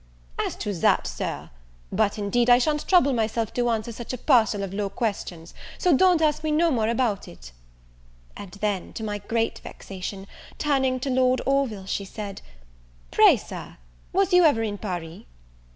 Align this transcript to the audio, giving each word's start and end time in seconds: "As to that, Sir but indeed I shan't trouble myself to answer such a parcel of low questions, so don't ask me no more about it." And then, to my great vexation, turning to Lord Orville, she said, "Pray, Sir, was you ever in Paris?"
"As 0.39 0.55
to 0.55 0.73
that, 0.73 1.05
Sir 1.05 1.51
but 1.91 2.17
indeed 2.17 2.49
I 2.49 2.57
shan't 2.57 2.87
trouble 2.87 3.13
myself 3.13 3.53
to 3.53 3.69
answer 3.69 3.91
such 3.91 4.13
a 4.13 4.17
parcel 4.17 4.63
of 4.63 4.73
low 4.73 4.89
questions, 4.89 5.53
so 5.77 5.95
don't 5.95 6.23
ask 6.23 6.43
me 6.43 6.49
no 6.49 6.71
more 6.71 6.87
about 6.87 7.27
it." 7.27 7.51
And 8.35 8.53
then, 8.53 8.93
to 8.93 9.03
my 9.03 9.19
great 9.19 9.59
vexation, 9.59 10.25
turning 10.57 10.99
to 11.01 11.11
Lord 11.11 11.39
Orville, 11.45 11.85
she 11.85 12.05
said, 12.05 12.41
"Pray, 13.11 13.37
Sir, 13.37 13.77
was 14.11 14.33
you 14.33 14.43
ever 14.43 14.63
in 14.63 14.79
Paris?" 14.79 15.25